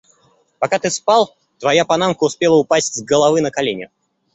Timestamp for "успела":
2.23-2.55